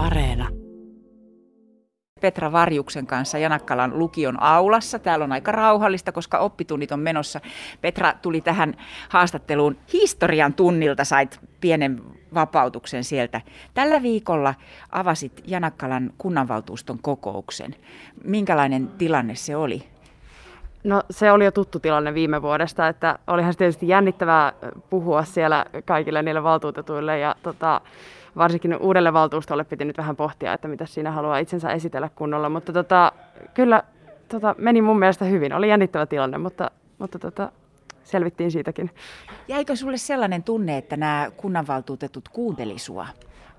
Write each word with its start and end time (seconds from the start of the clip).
Areena. 0.00 0.48
Petra 2.20 2.52
Varjuksen 2.52 3.06
kanssa 3.06 3.38
Janakkalan 3.38 3.98
lukion 3.98 4.42
aulassa. 4.42 4.98
Täällä 4.98 5.24
on 5.24 5.32
aika 5.32 5.52
rauhallista, 5.52 6.12
koska 6.12 6.38
oppitunnit 6.38 6.92
on 6.92 7.00
menossa. 7.00 7.40
Petra 7.80 8.12
tuli 8.22 8.40
tähän 8.40 8.76
haastatteluun 9.08 9.76
historian 9.92 10.54
tunnilta, 10.54 11.04
sait 11.04 11.40
pienen 11.60 12.02
vapautuksen 12.34 13.04
sieltä. 13.04 13.40
Tällä 13.74 14.02
viikolla 14.02 14.54
avasit 14.92 15.42
Janakkalan 15.46 16.10
kunnanvaltuuston 16.18 16.98
kokouksen. 17.02 17.74
Minkälainen 18.24 18.88
tilanne 18.88 19.34
se 19.34 19.56
oli? 19.56 19.88
No 20.84 21.02
se 21.10 21.32
oli 21.32 21.44
jo 21.44 21.50
tuttu 21.50 21.80
tilanne 21.80 22.14
viime 22.14 22.42
vuodesta, 22.42 22.88
että 22.88 23.18
olihan 23.26 23.52
se 23.52 23.58
tietysti 23.58 23.88
jännittävää 23.88 24.52
puhua 24.90 25.24
siellä 25.24 25.66
kaikille 25.84 26.22
niille 26.22 26.42
valtuutetuille 26.42 27.18
ja 27.18 27.34
tota, 27.42 27.80
varsinkin 28.36 28.76
uudelle 28.76 29.12
valtuustolle 29.12 29.64
piti 29.64 29.84
nyt 29.84 29.98
vähän 29.98 30.16
pohtia, 30.16 30.52
että 30.52 30.68
mitä 30.68 30.86
siinä 30.86 31.10
haluaa 31.10 31.38
itsensä 31.38 31.72
esitellä 31.72 32.10
kunnolla, 32.14 32.48
mutta 32.48 32.72
tota, 32.72 33.12
kyllä 33.54 33.82
tota, 34.28 34.54
meni 34.58 34.82
mun 34.82 34.98
mielestä 34.98 35.24
hyvin. 35.24 35.52
Oli 35.52 35.68
jännittävä 35.68 36.06
tilanne, 36.06 36.38
mutta, 36.38 36.70
mutta 36.98 37.18
tota, 37.18 37.52
selvittiin 38.04 38.50
siitäkin. 38.50 38.90
Jäikö 39.48 39.76
sulle 39.76 39.96
sellainen 39.96 40.42
tunne, 40.42 40.78
että 40.78 40.96
nämä 40.96 41.30
kunnanvaltuutetut 41.36 42.28
kuunteli 42.28 42.78
sua? 42.78 43.06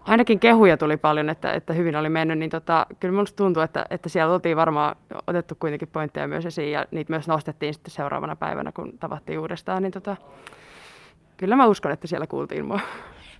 Ainakin 0.02 0.40
kehuja 0.40 0.78
tuli 0.78 0.98
paljon, 0.98 1.30
että, 1.30 1.54
että 1.54 1.73
hyvin 1.73 1.96
oli 1.96 2.09
mennyt, 2.09 2.40
niin 2.40 2.50
tota, 2.50 2.86
kyllä 3.00 3.12
minusta 3.12 3.36
tuntuu, 3.36 3.64
että, 3.64 3.86
että 3.90 4.09
siellä 4.09 4.34
oltiin 4.34 4.58
varmaan 4.58 4.96
otettu 5.28 5.55
kuitenkin 5.59 5.88
pointteja 5.88 6.28
myös 6.28 6.46
esiin 6.46 6.72
ja 6.72 6.86
niitä 6.92 7.14
myös 7.14 7.28
nostettiin 7.28 7.73
sitten 7.73 7.92
seuraavana 7.92 8.36
päivänä, 8.36 8.72
kun 8.72 8.98
tavattiin 9.00 9.40
uudestaan, 9.40 9.84
niin 9.84 9.92
tota, 9.92 10.18
kyllä 11.38 11.56
mä 11.56 11.66
uskon, 11.66 11.92
että 11.92 12.08
siellä 12.08 12.28
kuultiin 12.28 12.66
mua. 12.66 12.80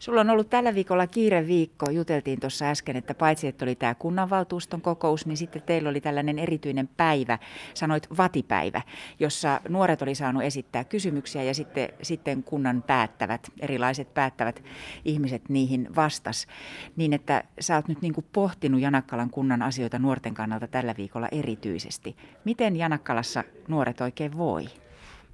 Sulla 0.02 0.22
on 0.22 0.30
ollut 0.30 0.50
tällä 0.50 0.76
viikolla 0.76 1.08
kiire 1.08 1.48
viikko. 1.48 1.90
Juteltiin 1.90 2.40
tuossa 2.40 2.66
äsken, 2.66 2.96
että 2.96 3.14
paitsi 3.14 3.48
että 3.48 3.66
oli 3.66 3.76
tämä 3.76 3.96
kunnanvaltuuston 3.96 4.82
kokous, 4.82 5.26
niin 5.26 5.38
sitten 5.38 5.62
teillä 5.62 5.90
oli 5.90 6.02
tällainen 6.02 6.40
erityinen 6.40 6.90
päivä, 6.98 7.40
sanoit 7.74 8.08
vatipäivä, 8.18 8.82
jossa 9.20 9.62
nuoret 9.70 10.02
oli 10.02 10.16
saanut 10.16 10.44
esittää 10.44 10.84
kysymyksiä 10.84 11.44
ja 11.44 11.54
sitten, 11.54 11.90
sitten 12.02 12.44
kunnan 12.44 12.84
päättävät, 12.88 13.52
erilaiset 13.60 14.14
päättävät 14.14 14.64
ihmiset 15.06 15.50
niihin 15.50 15.96
vastas. 15.96 16.48
Niin 16.96 17.14
että 17.14 17.44
sä 17.60 17.76
oot 17.76 17.88
nyt 17.88 18.02
niin 18.02 18.14
kuin 18.14 18.26
pohtinut 18.34 18.82
Janakkalan 18.82 19.30
kunnan 19.30 19.62
asioita 19.62 20.00
nuorten 20.00 20.34
kannalta 20.34 20.68
tällä 20.68 20.96
viikolla 20.98 21.28
erityisesti. 21.32 22.16
Miten 22.46 22.76
Janakkalassa 22.76 23.44
nuoret 23.68 24.02
oikein 24.02 24.38
voi? 24.38 24.66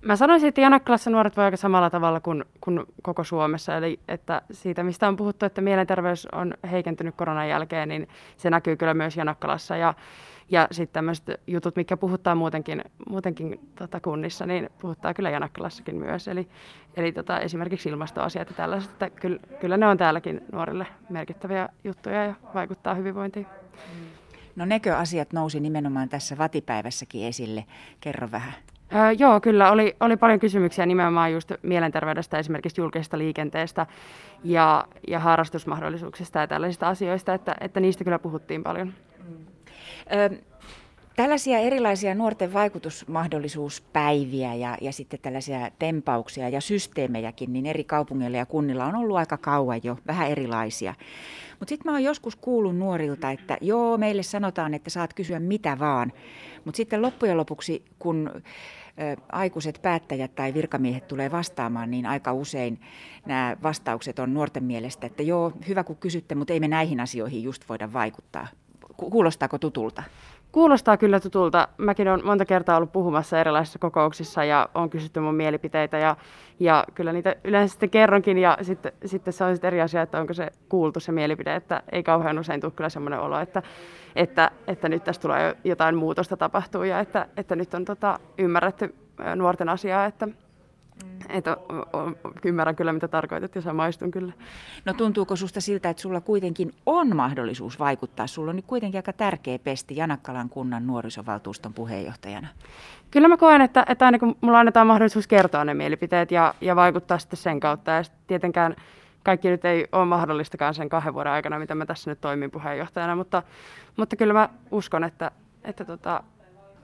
Mä 0.02 0.16
sanoisin, 0.16 0.50
että 0.50 0.62
Janakkalassa 0.62 1.10
nuoret 1.10 1.38
voi 1.38 1.46
aika 1.46 1.58
samalla 1.58 1.90
tavalla 1.90 2.20
kuin, 2.20 2.46
kuin 2.62 2.84
koko 3.02 3.24
Suomessa. 3.24 3.78
Eli 3.78 4.00
että 4.08 4.42
siitä, 4.52 4.84
mistä 4.84 5.08
on 5.08 5.16
puhuttu, 5.16 5.46
että 5.46 5.62
mielenterveys 5.62 6.28
on 6.32 6.54
heikentynyt 6.72 7.16
koronan 7.16 7.50
jälkeen, 7.50 7.90
niin 7.90 8.08
se 8.38 8.50
näkyy 8.50 8.76
kyllä 8.76 8.94
myös 8.94 9.18
Janakkalassa. 9.18 9.78
Ja, 9.78 9.94
ja 10.50 10.68
sitten 10.72 10.94
tämmöiset 10.94 11.42
jutut, 11.48 11.76
mikä 11.76 11.98
puhuttaa 11.98 12.36
muutenkin, 12.36 12.84
muutenkin 13.10 13.60
tota 13.76 14.00
kunnissa, 14.00 14.46
niin 14.46 14.70
puhuttaa 14.82 15.14
kyllä 15.14 15.30
Janakkalassakin 15.30 15.96
myös. 15.96 16.28
Eli, 16.28 16.48
eli 16.98 17.12
tota, 17.12 17.40
esimerkiksi 17.40 17.90
ilmastoasiat 17.90 18.50
ja 18.50 18.56
tällaiset, 18.56 18.92
että 18.92 19.10
kyllä, 19.10 19.40
kyllä 19.60 19.78
ne 19.78 19.88
on 19.88 19.98
täälläkin 19.98 20.42
nuorille 20.52 20.88
merkittäviä 21.10 21.70
juttuja 21.84 22.26
ja 22.26 22.34
vaikuttaa 22.54 22.94
hyvinvointiin. 22.94 23.48
No 24.56 24.66
nekö 24.66 24.98
asiat 24.98 25.34
nousi 25.34 25.60
nimenomaan 25.60 26.10
tässä 26.10 26.38
vatipäivässäkin 26.38 27.28
esille? 27.28 27.66
Kerro 28.02 28.32
vähän. 28.32 28.54
Öö, 28.96 29.12
joo, 29.12 29.42
kyllä. 29.42 29.72
Oli, 29.72 29.96
oli 30.00 30.18
paljon 30.18 30.40
kysymyksiä 30.40 30.86
nimenomaan 30.86 31.34
just 31.34 31.52
mielenterveydestä, 31.62 32.40
esimerkiksi 32.40 32.82
julkisesta 32.82 33.18
liikenteestä 33.18 33.86
ja, 34.44 34.86
ja 35.08 35.20
harrastusmahdollisuuksista 35.20 36.40
ja 36.40 36.48
tällaisista 36.48 36.88
asioista, 36.88 37.34
että, 37.34 37.56
että 37.62 37.80
niistä 37.80 38.04
kyllä 38.04 38.20
puhuttiin 38.20 38.64
paljon. 38.64 38.94
Mm. 39.30 39.46
Ö, 40.14 40.30
tällaisia 41.18 41.60
erilaisia 41.60 42.16
nuorten 42.16 42.54
vaikutusmahdollisuuspäiviä 42.54 44.54
ja, 44.54 44.78
ja 44.82 44.92
sitten 44.92 45.20
tällaisia 45.20 45.72
tempauksia 45.80 46.50
ja 46.50 46.62
systeemejäkin, 46.62 47.54
niin 47.54 47.66
eri 47.66 47.84
kaupungeilla 47.84 48.38
ja 48.38 48.46
kunnilla 48.46 48.86
on 48.86 48.96
ollut 48.96 49.18
aika 49.18 49.38
kauan 49.38 49.80
jo, 49.84 49.98
vähän 50.08 50.32
erilaisia. 50.32 50.94
Mutta 51.60 51.70
sitten 51.70 51.92
mä 51.92 51.96
oon 51.96 52.04
joskus 52.04 52.36
kuullut 52.36 52.78
nuorilta, 52.78 53.32
että 53.32 53.58
joo, 53.62 53.98
meille 53.98 54.24
sanotaan, 54.24 54.74
että 54.74 54.90
saat 54.90 55.14
kysyä 55.14 55.40
mitä 55.40 55.80
vaan. 55.80 56.14
Mutta 56.66 56.78
sitten 56.78 57.02
loppujen 57.02 57.38
lopuksi, 57.38 57.86
kun 58.00 58.32
aikuiset 59.32 59.80
päättäjät 59.82 60.36
tai 60.36 60.54
virkamiehet 60.54 61.08
tulee 61.08 61.32
vastaamaan, 61.32 61.92
niin 61.92 62.06
aika 62.06 62.34
usein 62.34 62.82
nämä 63.26 63.58
vastaukset 63.64 64.20
on 64.20 64.34
nuorten 64.34 64.64
mielestä, 64.64 65.08
että 65.08 65.24
joo, 65.24 65.52
hyvä 65.68 65.84
kun 65.84 65.98
kysytte, 65.98 66.36
mutta 66.36 66.54
ei 66.54 66.60
me 66.60 66.68
näihin 66.68 67.00
asioihin 67.00 67.44
just 67.44 67.70
voida 67.70 67.94
vaikuttaa. 67.94 68.48
Kuulostaako 68.98 69.58
tutulta? 69.58 70.04
Kuulostaa 70.52 70.98
kyllä 70.98 71.20
tutulta. 71.20 71.68
Mäkin 71.78 72.08
olen 72.08 72.26
monta 72.26 72.46
kertaa 72.46 72.78
ollut 72.78 72.92
puhumassa 72.92 73.40
erilaisissa 73.40 73.80
kokouksissa 73.80 74.44
ja 74.44 74.70
on 74.76 74.90
kysytty 74.90 75.20
mun 75.20 75.36
mielipiteitä 75.36 75.98
ja, 75.98 76.16
ja 76.60 76.84
kyllä 76.96 77.14
niitä 77.14 77.36
yleensä 77.44 77.72
sitten 77.72 77.90
kerronkin 77.90 78.38
ja 78.38 78.58
sitten, 78.62 78.92
sitten 79.06 79.34
se 79.34 79.44
on 79.44 79.56
sitten 79.56 79.68
eri 79.68 79.82
asia, 79.82 80.02
että 80.02 80.20
onko 80.20 80.34
se 80.34 80.50
kuultu 80.70 81.00
se 81.00 81.12
mielipide, 81.12 81.56
että 81.56 81.84
ei 81.92 82.04
kauhean 82.04 82.40
usein 82.40 82.62
tule 82.62 82.72
kyllä 82.72 82.90
semmoinen 82.90 83.20
olo, 83.20 83.40
että, 83.40 83.64
että, 84.16 84.52
että 84.68 84.90
nyt 84.90 85.04
tässä 85.04 85.22
tulee 85.22 85.58
jotain 85.64 85.96
muutosta 85.96 86.38
tapahtuu 86.38 86.84
ja 86.84 87.00
että, 87.00 87.28
että 87.38 87.56
nyt 87.56 87.74
on 87.74 87.86
tota, 87.86 88.20
ymmärretty 88.38 88.96
nuorten 89.36 89.70
asiaa, 89.70 90.06
että, 90.06 90.28
Mm. 91.04 91.10
Että 91.30 91.58
ymmärrän 92.46 92.76
kyllä, 92.76 92.94
mitä 92.94 93.08
tarkoitat 93.08 93.56
ja 93.56 93.62
samaistun 93.62 94.12
kyllä. 94.12 94.34
No 94.86 94.94
tuntuuko 94.94 95.36
susta 95.36 95.62
siltä, 95.62 95.90
että 95.90 96.02
sulla 96.02 96.22
kuitenkin 96.22 96.74
on 96.86 97.16
mahdollisuus 97.16 97.80
vaikuttaa? 97.80 98.28
Sulla 98.28 98.50
on 98.50 98.56
nyt 98.56 98.66
kuitenkin 98.66 98.98
aika 98.98 99.14
tärkeä 99.14 99.60
pesti 99.60 99.96
Janakkalan 99.96 100.50
kunnan 100.50 100.88
nuorisovaltuuston 100.88 101.74
puheenjohtajana. 101.74 102.48
Kyllä 103.12 103.28
mä 103.28 103.38
koen, 103.38 103.62
että, 103.62 103.86
että 103.90 104.06
aina 104.06 104.20
kun 104.20 104.36
mulla 104.42 104.60
annetaan 104.60 104.88
mahdollisuus 104.88 105.28
kertoa 105.28 105.66
ne 105.66 105.74
mielipiteet 105.74 106.32
ja, 106.32 106.54
ja 106.62 106.76
vaikuttaa 106.76 107.20
sitten 107.20 107.38
sen 107.38 107.60
kautta. 107.60 107.92
Ja 107.92 108.04
tietenkään 108.28 108.76
kaikki 109.24 109.50
nyt 109.50 109.66
ei 109.66 109.88
ole 109.92 110.06
mahdollistakaan 110.06 110.74
sen 110.74 110.90
kahden 110.90 111.14
vuoden 111.14 111.32
aikana, 111.34 111.60
mitä 111.60 111.76
mä 111.76 111.86
tässä 111.86 112.12
nyt 112.12 112.22
toimin 112.22 112.52
puheenjohtajana, 112.52 113.16
mutta, 113.16 113.44
mutta 113.98 114.16
kyllä 114.16 114.34
mä 114.34 114.50
uskon, 114.72 115.04
että, 115.04 115.32
että 115.64 115.86
tota, 115.86 116.24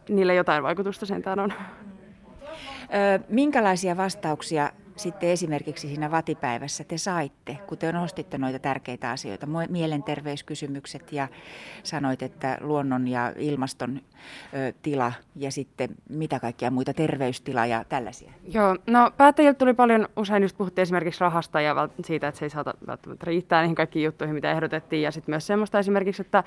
niille 0.10 0.36
jotain 0.36 0.64
vaikutusta 0.64 1.06
sentään 1.06 1.40
on. 1.40 1.54
Minkälaisia 3.30 3.98
vastauksia 3.98 4.72
sitten 4.96 5.30
esimerkiksi 5.30 5.88
siinä 5.88 6.12
vatipäivässä 6.12 6.84
te 6.84 6.98
saitte, 6.98 7.58
kun 7.68 7.78
te 7.78 7.92
nostitte 7.92 8.38
noita 8.38 8.60
tärkeitä 8.60 9.12
asioita, 9.12 9.48
mielenterveyskysymykset 9.70 11.12
ja 11.12 11.28
sanoit, 11.84 12.22
että 12.22 12.58
luonnon 12.62 13.08
ja 13.08 13.34
ilmaston 13.38 14.02
tila 14.82 15.14
ja 15.36 15.52
sitten 15.52 15.90
mitä 16.10 16.40
kaikkia 16.40 16.72
muita, 16.72 16.94
terveystila 16.94 17.66
ja 17.66 17.84
tällaisia? 17.90 18.32
Joo, 18.48 18.78
no 18.88 19.12
päättäjiltä 19.18 19.58
tuli 19.58 19.74
paljon, 19.74 20.08
usein 20.18 20.44
just 20.44 20.58
puhuttiin 20.58 20.84
esimerkiksi 20.84 21.22
rahasta 21.22 21.62
ja 21.62 21.76
siitä, 22.06 22.28
että 22.28 22.40
se 22.40 22.46
ei 22.46 22.50
saata 22.50 22.74
välttämättä 22.88 23.26
riittää 23.26 23.62
niihin 23.62 23.76
kaikkiin 23.76 24.06
juttuihin, 24.06 24.36
mitä 24.36 24.52
ehdotettiin 24.52 25.02
ja 25.02 25.12
sitten 25.12 25.34
myös 25.34 25.48
semmoista 25.48 25.80
esimerkiksi, 25.80 26.22
että 26.22 26.44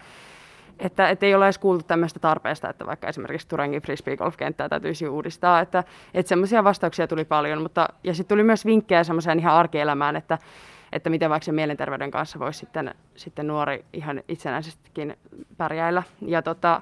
että, 0.78 1.10
että 1.10 1.26
ei 1.26 1.34
ole 1.34 1.46
edes 1.46 1.58
kuultu 1.58 1.84
tämmöistä 1.84 2.20
tarpeesta, 2.20 2.70
että 2.70 2.86
vaikka 2.86 3.08
esimerkiksi 3.08 3.48
Turangin 3.48 3.82
frisbee-golf-kenttää 3.82 4.68
täytyisi 4.68 5.08
uudistaa, 5.08 5.60
että, 5.60 5.84
että 6.14 6.28
semmoisia 6.28 6.64
vastauksia 6.64 7.06
tuli 7.06 7.24
paljon, 7.24 7.62
mutta 7.62 7.88
ja 8.04 8.14
sitten 8.14 8.34
tuli 8.34 8.42
myös 8.42 8.66
vinkkejä 8.66 9.04
semmoiseen 9.04 9.38
ihan 9.38 9.54
arkielämään, 9.54 10.16
että, 10.16 10.38
että 10.92 11.10
miten 11.10 11.30
vaikka 11.30 11.52
mielenterveyden 11.52 12.10
kanssa 12.10 12.38
voisi 12.38 12.58
sitten, 12.58 12.94
sitten 13.14 13.46
nuori 13.46 13.84
ihan 13.92 14.22
itsenäisestikin 14.28 15.16
pärjäillä. 15.56 16.02
Ja 16.20 16.42
tota, 16.42 16.80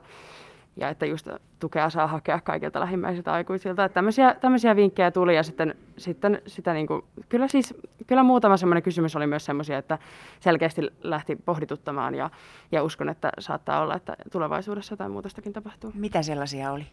ja 0.76 0.88
että 0.88 1.06
just 1.06 1.28
tukea 1.58 1.90
saa 1.90 2.06
hakea 2.06 2.40
kaikilta 2.40 2.80
lähimmäisiltä 2.80 3.32
aikuisilta. 3.32 3.84
Että 3.84 3.94
tämmöisiä, 3.94 4.34
tämmöisiä 4.40 4.76
vinkkejä 4.76 5.10
tuli 5.10 5.36
ja 5.36 5.42
sitten, 5.42 5.74
sitten 5.96 6.42
sitä 6.46 6.72
niin 6.72 6.86
kuin, 6.86 7.04
kyllä 7.28 7.48
siis, 7.48 7.74
kyllä 8.06 8.22
muutama 8.22 8.56
semmoinen 8.56 8.82
kysymys 8.82 9.16
oli 9.16 9.26
myös 9.26 9.44
semmoisia, 9.44 9.78
että 9.78 9.98
selkeästi 10.40 10.90
lähti 11.02 11.36
pohdituttamaan 11.36 12.14
ja, 12.14 12.30
ja 12.72 12.82
uskon, 12.82 13.08
että 13.08 13.32
saattaa 13.38 13.80
olla, 13.80 13.94
että 13.94 14.16
tulevaisuudessa 14.32 14.92
jotain 14.92 15.10
muutostakin 15.10 15.52
tapahtuu. 15.52 15.92
Mitä 15.94 16.22
sellaisia 16.22 16.72
oli? 16.72 16.86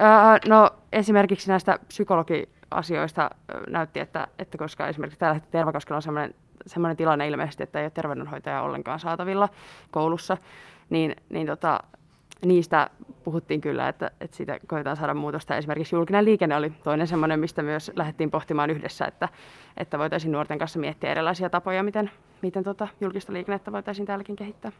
Öö, 0.00 0.06
no 0.48 0.70
esimerkiksi 0.92 1.48
näistä 1.48 1.78
psykologiasioista 1.88 3.30
näytti, 3.68 4.00
että, 4.00 4.28
että 4.38 4.58
koska 4.58 4.88
esimerkiksi 4.88 5.18
täällä 5.18 5.40
Tervakoskella 5.50 5.96
on 5.96 6.02
semmoinen, 6.02 6.34
semmoinen 6.66 6.96
tilanne 6.96 7.28
ilmeisesti, 7.28 7.62
että 7.62 7.78
ei 7.78 7.84
ole 7.84 7.90
terveydenhoitaja 7.90 8.62
ollenkaan 8.62 9.00
saatavilla 9.00 9.48
koulussa, 9.90 10.36
niin, 10.90 11.16
niin 11.30 11.46
tota, 11.46 11.80
niistä 12.44 12.90
puhuttiin 13.24 13.60
kyllä, 13.60 13.88
että, 13.88 14.10
että 14.20 14.36
siitä 14.36 14.58
koetaan 14.66 14.96
saada 14.96 15.14
muutosta. 15.14 15.56
Esimerkiksi 15.56 15.96
julkinen 15.96 16.24
liikenne 16.24 16.56
oli 16.56 16.72
toinen 16.84 17.06
semmoinen, 17.06 17.40
mistä 17.40 17.62
myös 17.62 17.92
lähdettiin 17.96 18.30
pohtimaan 18.30 18.70
yhdessä, 18.70 19.04
että, 19.04 19.28
että 19.76 19.98
voitaisiin 19.98 20.32
nuorten 20.32 20.58
kanssa 20.58 20.78
miettiä 20.78 21.10
erilaisia 21.10 21.50
tapoja, 21.50 21.82
miten, 21.82 22.10
miten 22.42 22.64
tota 22.64 22.88
julkista 23.00 23.32
liikennettä 23.32 23.72
voitaisiin 23.72 24.06
täälläkin 24.06 24.36
kehittää. 24.36 24.72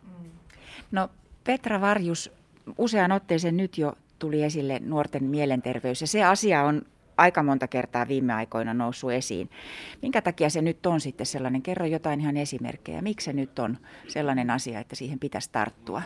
No 0.90 1.08
Petra 1.44 1.80
Varjus, 1.80 2.32
usean 2.78 3.12
otteeseen 3.12 3.56
nyt 3.56 3.78
jo 3.78 3.92
tuli 4.18 4.42
esille 4.42 4.80
nuorten 4.84 5.24
mielenterveys 5.24 6.00
ja 6.00 6.06
se 6.06 6.24
asia 6.24 6.62
on 6.62 6.82
aika 7.16 7.42
monta 7.42 7.68
kertaa 7.68 8.08
viime 8.08 8.32
aikoina 8.32 8.74
noussut 8.74 9.12
esiin. 9.12 9.50
Minkä 10.02 10.22
takia 10.22 10.50
se 10.50 10.62
nyt 10.62 10.86
on 10.86 11.00
sitten 11.00 11.26
sellainen? 11.26 11.62
Kerro 11.62 11.86
jotain 11.86 12.20
ihan 12.20 12.36
esimerkkejä. 12.36 13.02
Miksi 13.02 13.24
se 13.24 13.32
nyt 13.32 13.58
on 13.58 13.78
sellainen 14.08 14.50
asia, 14.50 14.80
että 14.80 14.96
siihen 14.96 15.18
pitäisi 15.18 15.50
tarttua? 15.52 16.02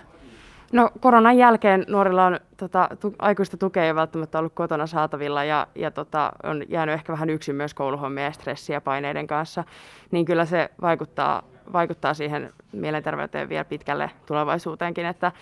No 0.73 0.91
koronan 1.01 1.39
jälkeen 1.39 1.85
nuorilla 1.89 2.27
on 2.27 2.41
tota, 2.57 2.89
tu, 3.01 3.15
aikuista 3.19 3.57
tukea 3.57 3.85
ei 3.85 3.95
välttämättä 3.95 4.39
ollut 4.39 4.53
kotona 4.53 4.87
saatavilla 4.87 5.45
ja, 5.45 5.67
ja 5.75 5.91
tota, 5.91 6.33
on 6.43 6.63
jäänyt 6.69 6.93
ehkä 6.93 7.13
vähän 7.13 7.31
yksin 7.31 7.55
myös 7.55 7.75
kouluhommia 7.75 8.25
ja 8.25 8.33
stressiä 8.33 8.81
paineiden 8.81 9.27
kanssa, 9.27 9.65
niin 10.11 10.25
kyllä 10.25 10.45
se 10.45 10.71
vaikuttaa, 10.81 11.43
vaikuttaa 11.73 12.15
siihen 12.15 12.53
mielenterveyteen 12.73 13.49
vielä 13.49 13.65
pitkälle 13.65 14.11
tulevaisuuteenkin, 14.27 15.07
että, 15.07 15.33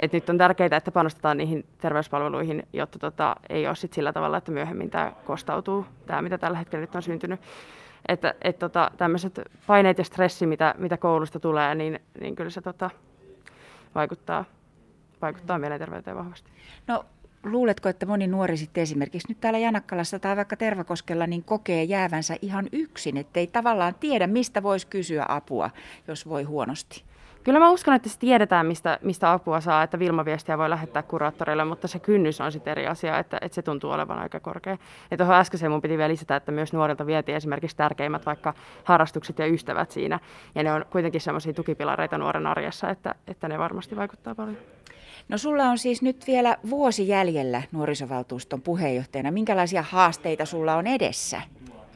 että 0.00 0.16
nyt 0.16 0.30
on 0.30 0.38
tärkeää, 0.38 0.76
että 0.76 0.92
panostetaan 0.92 1.36
niihin 1.36 1.64
terveyspalveluihin, 1.78 2.66
jotta 2.72 2.98
tota, 2.98 3.36
ei 3.48 3.66
ole 3.66 3.76
sit 3.76 3.92
sillä 3.92 4.12
tavalla, 4.12 4.36
että 4.36 4.52
myöhemmin 4.52 4.90
tämä 4.90 5.12
kostautuu, 5.24 5.86
tämä 6.06 6.22
mitä 6.22 6.38
tällä 6.38 6.58
hetkellä 6.58 6.80
nyt 6.80 6.94
on 6.94 7.02
syntynyt. 7.02 7.40
Että 8.08 8.34
et, 8.42 8.58
tota, 8.58 8.90
tämmöiset 8.96 9.40
paineet 9.66 9.98
ja 9.98 10.04
stressi, 10.04 10.46
mitä, 10.46 10.74
mitä 10.78 10.96
koulusta 10.96 11.40
tulee, 11.40 11.74
niin, 11.74 12.00
niin 12.20 12.36
kyllä 12.36 12.50
se 12.50 12.60
tota, 12.60 12.90
vaikuttaa 13.94 14.44
vaikuttaa 15.22 15.58
mielenterveyteen 15.58 16.16
vahvasti. 16.16 16.50
No 16.86 17.04
luuletko, 17.44 17.88
että 17.88 18.06
moni 18.06 18.26
nuori 18.26 18.56
sitten 18.56 18.82
esimerkiksi 18.82 19.28
nyt 19.28 19.40
täällä 19.40 19.58
Janakkalassa 19.58 20.18
tai 20.18 20.36
vaikka 20.36 20.56
Tervakoskella 20.56 21.26
niin 21.26 21.44
kokee 21.44 21.82
jäävänsä 21.82 22.36
ihan 22.42 22.68
yksin, 22.72 23.16
ettei 23.16 23.46
tavallaan 23.46 23.94
tiedä, 23.94 24.26
mistä 24.26 24.62
voisi 24.62 24.86
kysyä 24.86 25.24
apua, 25.28 25.70
jos 26.08 26.28
voi 26.28 26.42
huonosti? 26.42 27.04
Kyllä 27.44 27.58
mä 27.58 27.70
uskon, 27.70 27.94
että 27.94 28.08
se 28.08 28.18
tiedetään, 28.18 28.66
mistä, 28.66 28.98
mistä 29.02 29.32
apua 29.32 29.60
saa, 29.60 29.82
että 29.82 29.98
Vilma-viestiä 29.98 30.58
voi 30.58 30.70
lähettää 30.70 31.02
kuraattoreille, 31.02 31.64
mutta 31.64 31.88
se 31.88 31.98
kynnys 31.98 32.40
on 32.40 32.52
sitten 32.52 32.70
eri 32.70 32.86
asia, 32.86 33.18
että, 33.18 33.38
että 33.40 33.54
se 33.54 33.62
tuntuu 33.62 33.90
olevan 33.90 34.18
aika 34.18 34.40
korkea. 34.40 34.78
Ja 35.10 35.16
tuohon 35.16 35.36
äskeiseen 35.36 35.72
mun 35.72 35.82
piti 35.82 35.98
vielä 35.98 36.08
lisätä, 36.08 36.36
että 36.36 36.52
myös 36.52 36.72
nuorilta 36.72 37.06
vietiin 37.06 37.36
esimerkiksi 37.36 37.76
tärkeimmät 37.76 38.26
vaikka 38.26 38.54
harrastukset 38.84 39.38
ja 39.38 39.46
ystävät 39.46 39.90
siinä. 39.90 40.20
Ja 40.54 40.62
ne 40.62 40.72
on 40.72 40.84
kuitenkin 40.90 41.20
semmoisia 41.20 41.52
tukipilareita 41.52 42.18
nuoren 42.18 42.46
arjessa, 42.46 42.90
että, 42.90 43.14
että 43.26 43.48
ne 43.48 43.58
varmasti 43.58 43.96
vaikuttaa 43.96 44.34
paljon. 44.34 44.56
No 45.28 45.38
sulla 45.38 45.64
on 45.64 45.78
siis 45.78 46.02
nyt 46.02 46.26
vielä 46.26 46.56
vuosi 46.70 47.08
jäljellä 47.08 47.62
nuorisovaltuuston 47.72 48.62
puheenjohtajana. 48.62 49.30
Minkälaisia 49.30 49.82
haasteita 49.82 50.44
sulla 50.44 50.74
on 50.74 50.86
edessä? 50.86 51.40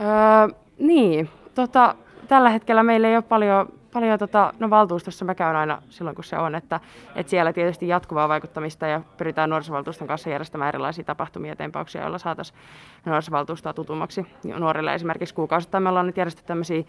Öö, 0.00 0.58
niin, 0.78 1.28
tota, 1.54 1.94
tällä 2.28 2.50
hetkellä 2.50 2.82
meillä 2.82 3.08
ei 3.08 3.16
ole 3.16 3.22
paljon 3.22 3.77
paljon 3.92 4.18
tota, 4.18 4.52
no 4.58 4.70
valtuustossa 4.70 5.24
mä 5.24 5.34
käyn 5.34 5.56
aina 5.56 5.82
silloin, 5.90 6.14
kun 6.14 6.24
se 6.24 6.38
on, 6.38 6.54
että, 6.54 6.80
että 7.14 7.30
siellä 7.30 7.52
tietysti 7.52 7.88
jatkuvaa 7.88 8.28
vaikuttamista 8.28 8.86
ja 8.86 9.00
pyritään 9.16 9.50
nuorisovaltuuston 9.50 10.08
kanssa 10.08 10.30
järjestämään 10.30 10.68
erilaisia 10.68 11.04
tapahtumia 11.04 11.56
tempauksia, 11.56 12.00
joilla 12.00 12.18
saataisiin 12.18 12.58
nuorisovaltuustoa 13.04 13.72
tutummaksi 13.72 14.26
nuorille. 14.58 14.94
Esimerkiksi 14.94 15.34
kuukausittain 15.34 15.82
me 15.82 15.88
ollaan 15.88 16.06
nyt 16.06 16.16
järjestetty 16.16 16.48
tämmöisiä 16.48 16.82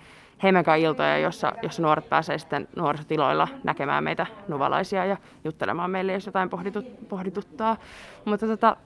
iltoja, 0.80 1.18
jossa, 1.18 1.54
jossa 1.64 1.82
nuoret 1.82 2.10
pääsee 2.10 2.38
sitten 2.38 2.68
nuorisotiloilla 2.76 3.48
näkemään 3.64 4.04
meitä 4.04 4.26
nuvalaisia 4.48 5.06
ja 5.06 5.18
juttelemaan 5.44 5.92
meille, 5.92 6.14
jos 6.14 6.26
jotain 6.26 6.50
pohditut, 6.50 7.10
pohdituttaa. 7.10 7.78
Mutta 8.26 8.48
tota, 8.48 8.78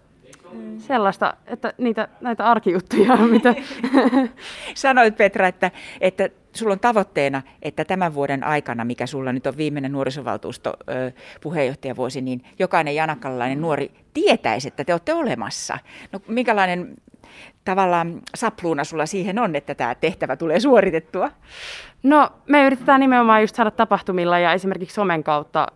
sellaista, 0.78 1.34
että 1.48 1.74
niitä, 1.78 2.08
näitä 2.22 2.46
arkijuttuja, 2.46 3.18
mitä... 3.18 3.56
Sanoit 4.76 5.18
Petra, 5.18 5.48
että, 5.48 5.72
että 6.02 6.30
sulla 6.56 6.74
on 6.74 6.80
tavoitteena, 6.80 7.42
että 7.62 7.86
tämän 7.86 8.14
vuoden 8.14 8.44
aikana, 8.44 8.86
mikä 8.86 9.08
sulla 9.08 9.34
nyt 9.34 9.48
on 9.48 9.58
viimeinen 9.58 9.92
nuorisovaltuusto 9.92 10.74
puheenjohtajavuosi, 11.42 12.22
niin 12.22 12.44
jokainen 12.60 12.96
janakkalainen 12.96 13.62
nuori 13.62 13.92
tietäisi, 14.14 14.68
että 14.68 14.84
te 14.84 14.94
olette 14.94 15.14
olemassa. 15.14 15.78
No 16.12 16.20
minkälainen 16.28 16.96
tavallaan 17.66 18.22
sapluuna 18.36 18.84
sulla 18.84 19.06
siihen 19.06 19.40
on, 19.40 19.56
että 19.56 19.76
tämä 19.76 19.96
tehtävä 19.96 20.36
tulee 20.36 20.60
suoritettua? 20.60 21.32
No 22.04 22.30
me 22.48 22.66
yritetään 22.66 23.00
nimenomaan 23.00 23.42
just 23.42 23.56
saada 23.56 23.72
tapahtumilla 23.72 24.40
ja 24.40 24.54
esimerkiksi 24.54 24.96
somen 24.96 25.24
kautta 25.24 25.68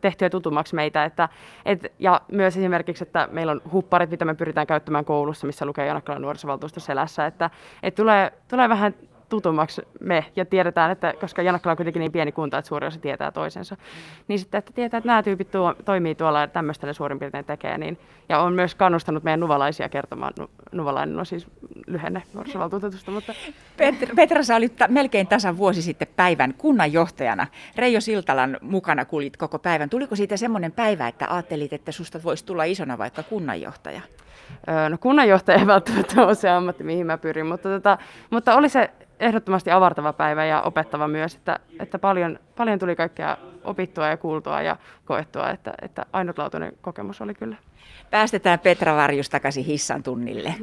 tehtyä 0.00 0.30
tutummaksi 0.30 0.74
meitä. 0.74 1.04
Että, 1.04 1.28
et, 1.64 1.92
ja 1.98 2.20
myös 2.32 2.56
esimerkiksi, 2.56 3.04
että 3.04 3.28
meillä 3.32 3.52
on 3.52 3.62
hupparit, 3.72 4.10
mitä 4.10 4.24
me 4.24 4.34
pyritään 4.34 4.66
käyttämään 4.66 5.04
koulussa, 5.04 5.46
missä 5.46 5.66
lukee 5.66 5.86
Janakkalan 5.86 6.22
nuorisovaltuusto 6.22 6.80
selässä. 6.80 7.26
Että, 7.26 7.50
et 7.82 7.94
tulee, 7.94 8.32
tulee 8.48 8.68
vähän 8.68 8.94
tutummaksi 9.28 9.82
me 10.00 10.24
ja 10.36 10.44
tiedetään, 10.44 10.90
että 10.90 11.14
koska 11.20 11.42
Janakkala 11.42 11.72
on 11.72 11.76
kuitenkin 11.76 12.00
niin 12.00 12.12
pieni 12.12 12.32
kunta, 12.32 12.58
että 12.58 12.68
suuri 12.68 12.86
osa 12.86 13.00
tietää 13.00 13.30
toisensa, 13.30 13.74
mm. 13.74 13.80
niin 14.28 14.38
sitten, 14.38 14.58
että 14.58 14.72
tietää, 14.72 14.98
että 14.98 15.08
nämä 15.08 15.22
tyypit 15.22 15.50
tuo, 15.50 15.74
toimii 15.84 16.14
tuolla 16.14 16.40
ja 16.40 16.46
tämmöistä 16.46 16.86
ne 16.86 16.92
suurin 16.92 17.18
piirtein 17.18 17.44
tekee, 17.44 17.78
niin, 17.78 17.98
ja 18.28 18.40
on 18.40 18.52
myös 18.52 18.74
kannustanut 18.74 19.24
meidän 19.24 19.40
nuvalaisia 19.40 19.88
kertomaan, 19.88 20.32
nu, 20.38 20.50
nuvalainen 20.72 21.18
on 21.18 21.26
siis 21.26 21.46
lyhenne 21.86 22.22
nuorisovaltuutetusta, 22.34 23.10
mutta... 23.10 23.34
Petra, 23.76 24.14
Petra 24.16 24.42
sä 24.42 24.56
olit 24.56 24.76
ta- 24.76 24.88
melkein 24.88 25.26
tasan 25.26 25.56
vuosi 25.56 25.82
sitten 25.82 26.08
päivän 26.16 26.54
kunnanjohtajana. 26.54 27.46
Reijo 27.76 28.00
Siltalan 28.00 28.58
mukana 28.62 29.04
kulit 29.04 29.36
koko 29.36 29.58
päivän. 29.58 29.90
Tuliko 29.90 30.16
siitä 30.16 30.36
semmoinen 30.36 30.72
päivä, 30.72 31.08
että 31.08 31.26
ajattelit, 31.30 31.72
että 31.72 31.92
susta 31.92 32.22
voisi 32.22 32.44
tulla 32.44 32.64
isona 32.64 32.98
vaikka 32.98 33.22
kunnanjohtaja? 33.22 34.00
No 34.88 34.98
kunnanjohtaja 34.98 35.58
ei 35.58 35.66
välttämättä 35.66 36.22
ole 36.22 36.34
se 36.34 36.48
ammatti, 36.48 36.84
mihin 36.84 37.06
mä 37.06 37.18
pyrin, 37.18 37.46
mutta, 37.46 37.68
tota, 37.68 37.98
mutta 38.30 38.56
oli 38.56 38.68
se 38.68 38.90
ehdottomasti 39.20 39.70
avartava 39.70 40.12
päivä 40.12 40.44
ja 40.44 40.62
opettava 40.62 41.08
myös, 41.08 41.34
että, 41.34 41.60
että 41.80 41.98
paljon, 41.98 42.38
paljon 42.56 42.78
tuli 42.78 42.96
kaikkea 42.96 43.36
opittua 43.64 44.08
ja 44.08 44.16
kuultua 44.16 44.62
ja 44.62 44.76
koettua, 45.04 45.50
että, 45.50 45.74
että 45.82 46.06
ainutlaatuinen 46.12 46.72
kokemus 46.80 47.20
oli 47.20 47.34
kyllä. 47.34 47.56
Päästetään 48.10 48.58
Petra 48.58 48.96
Varjus 48.96 49.30
takaisin 49.30 49.64
hissan 49.64 50.02
tunnille. 50.02 50.54